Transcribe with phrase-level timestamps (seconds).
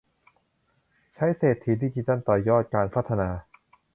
[1.15, 3.29] ใช้เศรษฐกิจดิจิทัลต่อยอดการพัฒนา